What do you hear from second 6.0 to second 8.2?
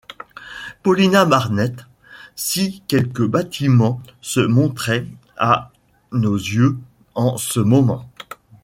nos yeux en ce moment?